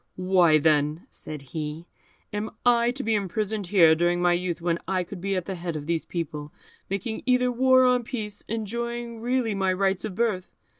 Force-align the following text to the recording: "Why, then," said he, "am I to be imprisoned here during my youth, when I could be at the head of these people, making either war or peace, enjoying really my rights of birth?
"Why, 0.15 0.57
then," 0.57 1.05
said 1.11 1.43
he, 1.53 1.85
"am 2.33 2.49
I 2.65 2.89
to 2.89 3.03
be 3.03 3.13
imprisoned 3.13 3.67
here 3.67 3.93
during 3.93 4.19
my 4.19 4.33
youth, 4.33 4.59
when 4.59 4.79
I 4.87 5.03
could 5.03 5.21
be 5.21 5.35
at 5.35 5.45
the 5.45 5.53
head 5.53 5.75
of 5.75 5.85
these 5.85 6.05
people, 6.05 6.51
making 6.89 7.21
either 7.27 7.51
war 7.51 7.85
or 7.85 7.99
peace, 7.99 8.41
enjoying 8.47 9.21
really 9.21 9.53
my 9.53 9.71
rights 9.71 10.03
of 10.03 10.15
birth? 10.15 10.55